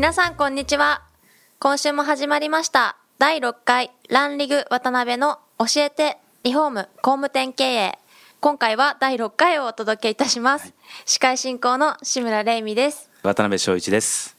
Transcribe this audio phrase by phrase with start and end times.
[0.00, 1.02] 皆さんこんにちは。
[1.58, 2.96] 今週も始まりました。
[3.18, 7.98] 第6回ランリグ渡辺の教えてリフォーム工務店経営。
[8.40, 10.74] 今回は第6回をお届けいたします、はい、
[11.04, 13.10] 司会進行の志村玲美です。
[13.22, 14.38] 渡辺翔一です。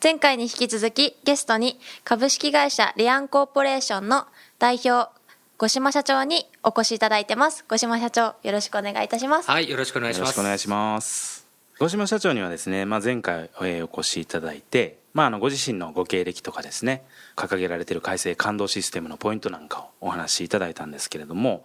[0.00, 4.28] 前回に引き続きゲストに株式会社リアンコーポレーションの
[4.60, 5.10] 代表
[5.58, 7.64] 五島社長にお越しいただいてます。
[7.68, 9.50] 五島社長よろしくお願いいたします。
[9.50, 10.28] はいよろしくお願いします。
[10.28, 11.40] よろしくお願いします。
[11.80, 17.02] 五島社長にはですね、まあ、前回お越しいただいてまあ、あのご自身のご経歴とかですね
[17.36, 21.64] 掲げられている改正感動システムのポイントなんかをお話しいただいたんですけれども、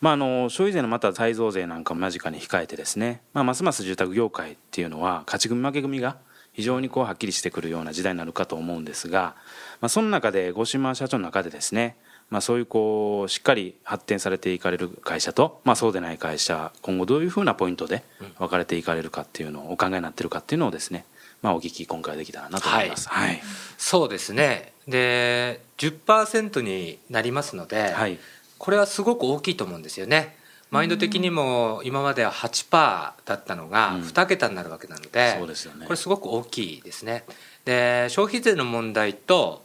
[0.00, 6.16] まあ、あの消費税のまた再増税なんかも間近に控えてですね、まあ、ますます住宅業界っていうのは勝ち組負け組が
[6.52, 9.36] 非常にこうはっきりしてくるような時代になるかと思うんですが、
[9.80, 11.96] まあ、その中で五島社長の中でですね
[12.30, 18.02] まあ、そういうこうしっかり発展されていかれる会社と、まあ、そうでない会社今後どういうふうなポイントで
[18.38, 21.06] 分かれていかれるかっていうのをお考えになってるかっていうのをですね
[21.42, 23.42] まあ、お聞き今回できたらなと思います、はい、はい、
[23.76, 24.72] そうですね。
[24.88, 28.18] で10%になりますので、はい、
[28.58, 30.36] これはすごく大きいと思うんですよね。
[30.70, 37.24] マインド的にも今までは8%だったのが2桁になるわけなので、うん、そうですよね、これすごく大きいですね。
[37.64, 39.62] で消費税の問題と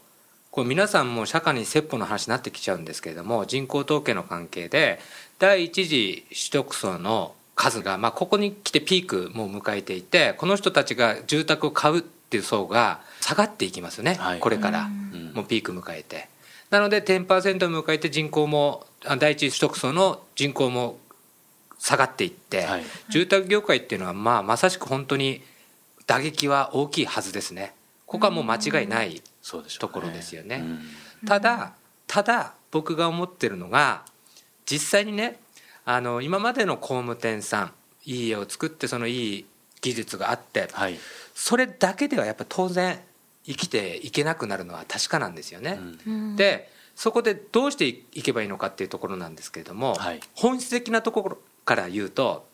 [0.52, 5.00] これ皆さんも社会に説法の話になってきちゃうんですけれども人口統計の関係で
[5.40, 14.90] 第一次取得層の数が、まあ、ここに来てピークも迎えていてこの人たちが住宅を買うっていう層が下がっていきますね、はい、これから。
[15.34, 16.30] もうピーク迎えて。
[16.70, 18.86] なので10%を迎えて人口も
[19.20, 20.98] 第一取得層の人口も
[21.78, 25.42] 下がっていって、はい、住宅業界っていうのは、まあ、まさしく本当に
[26.08, 27.74] 打撃は大きいはずですね。
[28.06, 29.22] ここはもう間違いない
[29.80, 30.60] ところですよね。
[30.60, 30.80] ね
[31.28, 31.74] ただ
[32.08, 34.04] ただ僕が思ってるのが
[34.66, 35.40] 実際にね
[35.86, 37.74] あの今までの工務店さん
[38.06, 39.46] いい家を作ってそのいい
[39.82, 40.98] 技術があって、はい、
[41.36, 43.00] それだけではやっぱ当然
[43.46, 45.80] 生きていけなくなるのは確かなんですよね。
[46.08, 52.46] うん、でそこでどうしていけばいいのかっていうところなんですけれども、はい、本質的なところから言うと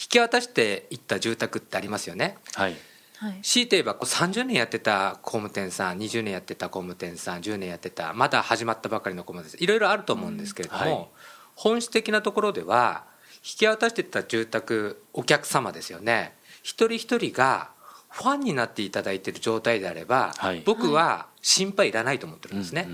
[0.00, 2.36] 引き渡していった住宅ってありますよね。
[2.54, 2.76] はい。
[3.42, 11.06] 強いて言えば30年やってた工務店さん20年やってた工務店さん10年やってたまだ始まったばかりの工務店さんいろいろあると思うんですけれども、うんはい、
[11.56, 13.04] 本質的なところでは
[13.38, 16.34] 引き渡してた住宅お客様ですよね。
[16.62, 17.70] 一人一人が
[18.10, 22.88] ファンになっていただいている状態であれば、はい、僕は心配いらないと思ってるんですね、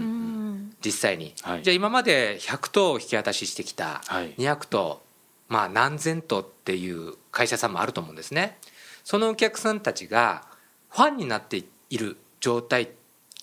[0.84, 5.02] 実際に、はい、じゃあ今まで100棟引き渡ししてきた、はい、200棟
[5.48, 8.58] まあ何千棟っていう会社さんもあると思うんですね。
[9.04, 10.46] そのお客さんたちが
[10.90, 12.90] ファンになっている状態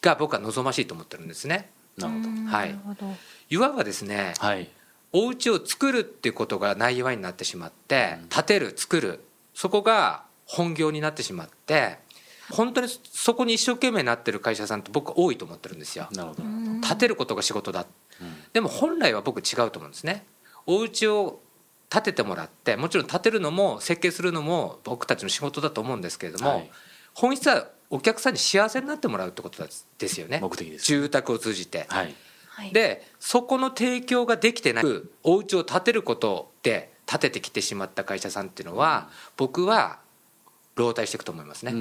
[0.01, 1.69] が僕は望ましいと思ってるんですね。
[1.97, 2.29] なるほど。
[2.51, 2.79] はい。
[3.49, 4.69] いわばですね、はい
[5.11, 9.23] お家を作るっていうことが内容になってしまって建てる作る。
[9.53, 11.97] そこが本業になってしまって
[12.51, 16.07] 本当にそこに一生懸命なってる会社さんって僕多いと思ってるんですよ。
[16.11, 16.43] なるほど。
[16.87, 17.85] 建てることが仕事だ、
[18.21, 20.25] うん、でも本来は僕違うと思うんですね。
[20.65, 21.39] お家を
[21.89, 26.69] 建ててもらってもちろん建てるのも設計するのも僕たちの仕事だと思うんですけれども、はい、
[27.13, 29.63] 本質はお客さんに幸せになってもらうってこと
[29.97, 30.39] ですよね。
[30.41, 32.15] 目的です住宅を通じて、はい、
[32.73, 39.97] でそこの提供ができてなくお家を建てることで建ててきてしまった会社さんっていうのは、僕は
[40.75, 41.71] 老体していくと思いますね。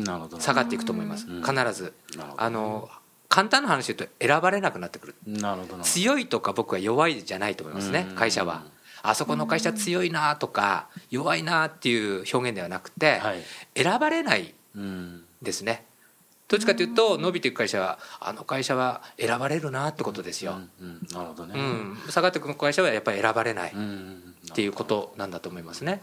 [0.41, 1.27] 下がっていくと思います。
[1.27, 1.93] 必ず。
[2.37, 2.89] あの
[3.29, 5.15] 簡単な話言うと選ばれなくなってくる。
[5.85, 8.65] 強いとか僕は弱いじゃないと思いますね会社は。
[9.03, 13.21] あそこの会社強いなとか弱いなっていう表現ではなくて
[13.75, 14.55] 選ばれない
[15.43, 15.85] ですね
[16.49, 20.59] どっちかというと伸びていく会社はあの会社は選ばれるなってことですよ。
[21.13, 23.75] なるほどね、うん、下がっていく会社はやっぱり選ばれないっ
[24.55, 26.01] ていうことなんだと思いますね。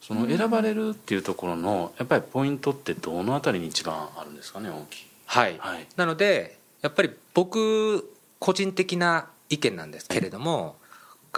[0.00, 5.06] その選ばれるっていうところのやっぱりポイントってどのあたりに一番あるんですかね大きい。
[5.26, 10.76] はい、はい、なのでやっぱり僕個人的な意見なんですけれども、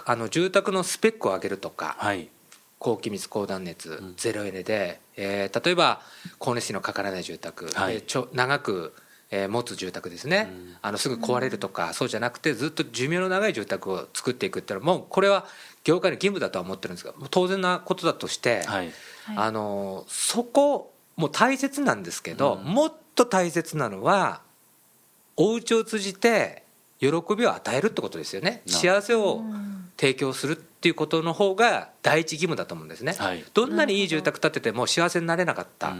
[0.05, 2.27] あの住宅のスペックを上げるとか、はい、
[2.79, 6.01] 高気密高断熱、ゼロエネで、えー、例えば
[6.39, 8.93] 光熱費のかからない住宅、はい、ちょ長く、
[9.31, 15.45] えー、持つ住宅ですね、うん、あのすぐ壊れるとか、そうじゃなくてずっと寿命の長い住宅を作っていくっていうのはもうこれは
[15.83, 18.91] 業界の義務だとは思ってるんですが当然なことだとして、はい、
[19.35, 24.41] あのそこもう大切なんですけど、もっと大切なのは
[25.35, 26.63] お家を通じて
[26.99, 28.61] 喜びを与えるってことですよね。
[28.67, 29.41] 幸せを
[29.97, 35.95] 提供するっていうことの方が第一義務だと思うんですね、はい、どんなにいい住宅建てても幸せになれなかった、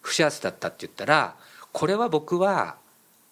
[0.00, 1.36] 不幸せだったって言ったら
[1.72, 2.76] これは僕は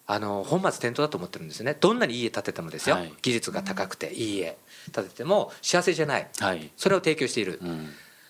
[0.06, 1.76] あの本末転倒だと思ってるんですね。
[1.80, 4.58] どんなにいい家建ててもですよ、はい、技術が高くていい家
[4.92, 7.88] 建てても幸せじゃない、はい、それを提供している、うん、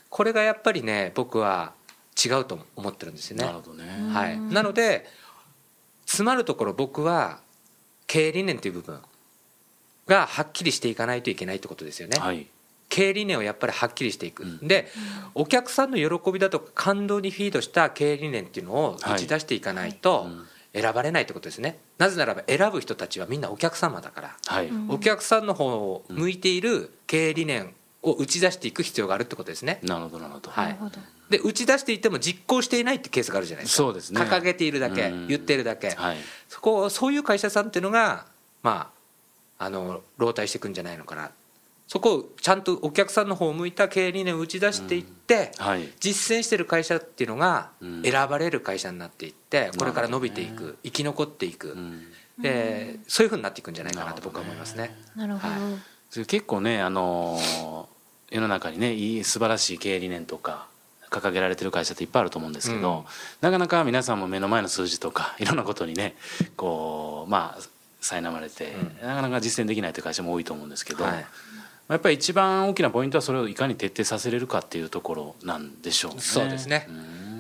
[0.09, 1.73] これがやっぱりね僕は
[2.23, 3.45] 違うと思ってるんですよね。
[3.45, 3.85] なるほどね。
[4.13, 5.07] はい、なので
[6.05, 7.41] 詰まるところ僕は
[8.07, 9.01] 経営理念という部分
[10.07, 12.19] がはっきりしていかないといけないってことですよね。
[12.19, 12.47] はい。
[12.89, 14.87] 経営理念をやっぱりはっきりしていく、うん、で
[15.35, 20.27] お客さんの喜びだとか感動にフィードした経営理念っていうのを打ち出していかないと
[20.75, 21.79] 選ばれないってことですね。
[21.97, 27.73] なぜならば選ぶ人たちはみんなお客様だから、はい、お客さんの方を向いている経営理念
[28.03, 29.81] を打ち出していく必要があるってことですね。
[29.83, 30.77] なるほどなるほど、はい、
[31.31, 33.77] で打ち出していても実行していないってケースがあるじゃないですか。
[33.85, 34.21] そうですね。
[34.21, 36.17] 掲げているだけ言っているだけ、はい、
[36.47, 38.27] そこそういう会社さんっていうのが
[38.63, 39.02] まあ
[39.65, 41.31] あの老体していくんじゃないのかな。
[41.87, 45.67] そこをちゃんとお客さんの方を向いた経営理念を打ち出していって、うん。
[45.67, 47.71] はい、実践してる会社っていうのが
[48.03, 52.03] 選ばれる会社になっていってこれから伸びていく、ね、生き残っていく、うん、
[52.41, 54.97] でそういうふうになっていくんじゃないかなと僕は思いますね。
[55.15, 55.59] なるほど、は
[56.17, 57.39] い、結構ねあの
[58.31, 60.67] 世の中にねいい素晴らしい経営理念とか
[61.11, 63.05] 掲げられてる会社っていっぱいあると思うんですけど、うん、
[63.43, 66.17] なかなか皆さんも目の前の数字とかいろんなことにね
[66.57, 67.63] こうまあ
[68.03, 71.27] 苛まれて、うん、なかなか実践できないという会社も多いと思うんですけど、はい、
[71.89, 76.21] やっぱり一番大きなポイントはそれをいかに徹底させれるかっていうところなんでしょうね。
[76.21, 76.89] そうですね。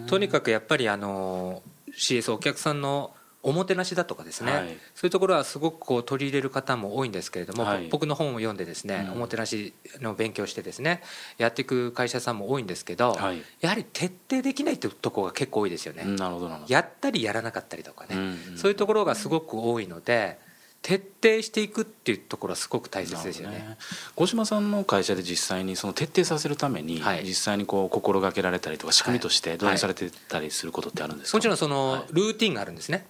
[0.07, 1.63] とにかくやっぱりあの
[1.93, 3.15] CS お客さんの
[3.45, 11.03] おもてなしだとかですね、はい、そういうところはすごくこう取り入れる方も多いんですけれども、はい、僕の本を読んでですね、うん、おもてなしの勉強してですね
[11.39, 16.05] やっていく会社さんも多いんですけど、はい、やはり徹底できないというところが結構多いですよね。
[16.05, 18.21] なるほどやったりやらなかったりとかね、うん
[18.53, 20.39] うん、そういうところがすごく多いので。
[20.83, 23.59] 徹底していくっていうところはすごく大切ですよね。
[23.59, 23.77] ね。
[24.17, 33.07] 小島さんの会社で実際にその徹底させるために、実際にこう心がけられたりとか仕組みとして導入されてたりすることってあるんですか、もちろんそのルーティンがあるんですね。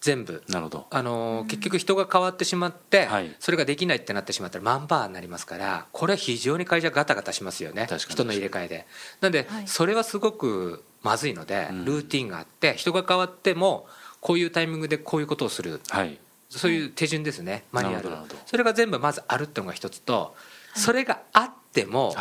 [0.00, 0.42] 全部。
[0.48, 0.86] なるほど。
[0.90, 7.88] あの結局人が変わってしまって、はい、それができないってなってしまったらマンパワーになりますからこれは非常に会社ガタガタしますよね。
[8.08, 8.86] 人の入れ替えで。
[9.20, 13.86] なんで、はい、それはすごくまずいので、うん、ルーティンがあって人が変わっても
[14.20, 16.18] こういうタイミングでこういうことをする、はい、
[16.48, 18.08] そういう手順ですねマニュアル
[18.46, 20.34] それが全部まずあるっていうのが一つと、
[20.74, 22.14] それがあっても、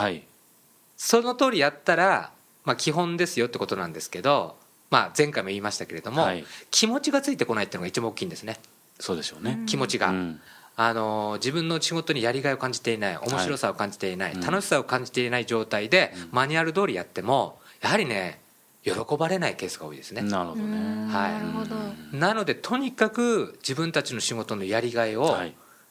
[0.97, 2.31] その通りやったら、
[2.65, 4.57] まあ、基本ですよってことなんですけど
[4.89, 8.57] まあ、前回も言いましたけれども、はい、気持ちがついてこないっていうのが一番大きいんですね。
[8.99, 9.59] そうでしょうね。
[9.67, 10.39] 気持ちが、うん、
[10.75, 18.39] あの自分の仕事にやりがいを感じていない面白さを感じていない、はい、楽しさを感じていない状態で、うん、マニュアル通りやってもやはりね
[18.93, 20.21] 喜ばれないケースが多いですね。
[20.21, 21.11] なるほどね。
[21.11, 21.41] は
[22.13, 22.15] い。
[22.15, 25.37] なのでとにかく自分たちの仕事のやりがいを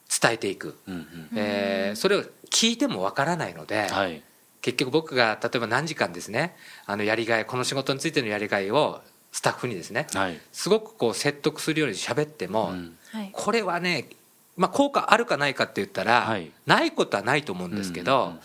[0.08, 0.78] 伝えていく。
[0.86, 0.96] はい、
[1.36, 4.22] えー、それを聞いてもわからないので、はい、
[4.62, 6.56] 結局僕が例えば何時間ですね
[6.86, 9.00] あのやりがいこの仕事についてのやりがいを
[9.30, 12.96] スタッフにですね、はい、すごくこう説得するように喋っても、うん、
[13.32, 14.08] これはね、
[14.56, 18.40] まあ、効果あるかないかって言ったら、はい、ないことはないと思うんですけど、うんうん、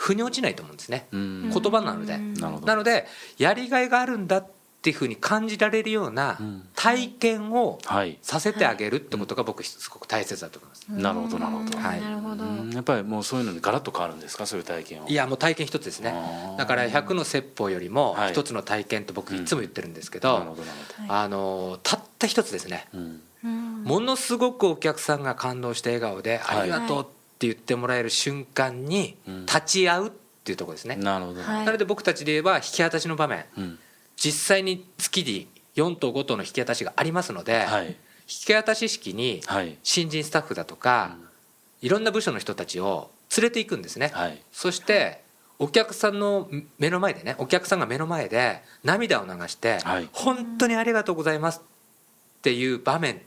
[0.00, 2.16] 腑に落ちないと思うんですね、言葉なので。
[2.16, 4.46] なのでやりがいがあるんだっ
[4.80, 6.38] ていうふうに感じられるような
[6.74, 7.78] 体験を
[8.22, 10.86] させてあげるってことが僕すごく大切だと思います。
[10.88, 11.78] なるほどなるほど。
[11.78, 12.74] はい。
[12.74, 14.46] やっぱりもうそういうのにガラッと変わるんですか？
[14.46, 15.06] そういう体験を。
[15.06, 16.14] いやもう体験一つですね。
[16.56, 20.56] だから100の説法よりも一つの体験と僕いつも言ってるんですけど、
[21.08, 22.88] あのたった一つですね。
[23.42, 29.16] ものすごくお客さんが感動して笑顔でありがとうって言ってもらえる瞬間に
[29.46, 30.10] 立ち会うっ
[30.44, 30.96] ていうところですね。
[30.96, 31.40] なるほど。
[31.42, 33.46] なので僕たちで言えば引き渡しの場面。
[34.16, 39.40] 実際に月に4と5との引き渡しがありますので、はい、引き渡し式に
[39.82, 41.16] 新人スタッフだとか、
[41.80, 45.22] い、ろんな部署の人たちを連れていくんですね、はい、そして
[45.58, 53.22] お客さんの目の前でねお客さんが目の前で涙を流して「はい、本当にありがとうございます」っていう場面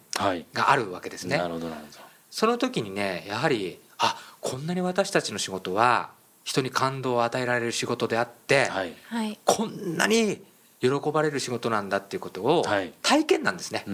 [0.53, 1.37] があるわけですね。
[1.37, 6.09] なるほどなるほどその時にねやはりあこんなに私たちの仕事は
[6.43, 8.83] 人に感動を与えられる仕事であって、は
[9.23, 10.41] い、こんなに
[10.81, 12.65] 喜ばれる仕事なんだっていうことを
[13.01, 13.85] 体験なんですね、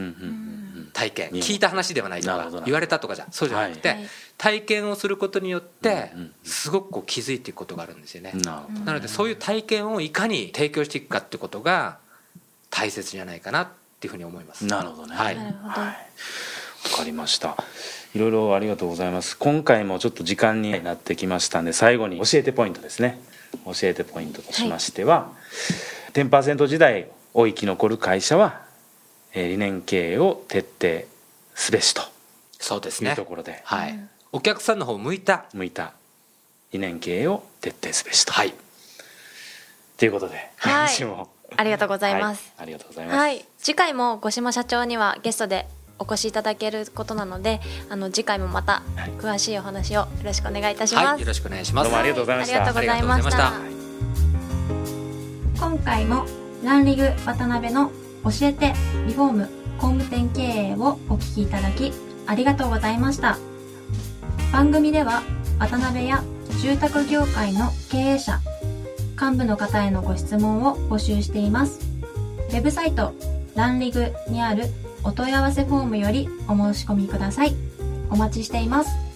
[0.93, 1.29] 体験。
[1.29, 3.97] 聞いた話ではないとか言われたとかじゃそうじゃなくて、
[4.39, 6.11] 体験をすることによって
[6.43, 8.33] すごくこう気づいていくことがあるんですよね。
[8.43, 11.99] なのでそういう体験をいかに提供していくかってことが
[12.71, 13.67] 大切じゃないかなっ
[13.99, 14.65] ていうふうに思います。
[14.65, 15.15] なるほどね。
[15.15, 15.43] はい、わ
[16.97, 17.55] かりました
[18.13, 19.37] いろいろありがとうございます。
[19.37, 23.19] 今回もちょっと時間になってきましたんで最後に教えてポイントですね。
[23.65, 28.61] 教えてポイントとしましては、はい10%時代をお生き残る会社は、
[29.33, 31.07] えー、理念経営を徹底
[31.55, 32.01] すべしと
[32.59, 33.11] そうですね。
[33.11, 33.99] いうところで、はい、
[34.33, 35.45] お客さんの方向いた。
[35.53, 35.93] 向いた。
[36.73, 38.33] 理念経営を徹底すべしと。
[38.33, 38.53] はい。
[39.97, 41.03] ということで、はい、
[41.57, 45.67] ありがとうございます、はい、ありがとうございます、はい、次回も五島社長にはゲストで
[45.99, 48.81] お越しいただけることなのであの次回もまた
[49.19, 51.89] 詳しいお話をよろしくお願いいたします、はい、よろしくお願いします。
[51.89, 53.53] どうもありがとうございました、ありがとうございました。
[55.59, 56.25] 今回も
[56.63, 57.91] ランリグ渡辺の
[58.23, 58.73] 教えて
[59.07, 61.93] リフォーム工務店経営をお聞きいただき
[62.27, 63.37] ありがとうございました。
[64.51, 65.21] 番組では
[65.59, 66.23] 渡辺や
[66.61, 68.39] 住宅業界の経営者
[69.21, 71.79] 幹部の方へのご質問を募集しています。
[72.49, 73.13] ウェブサイト
[73.55, 74.63] ランリグにある
[75.03, 77.55] お問い合わせフォームよりお申し込みください。
[78.09, 79.08] お待ちしています。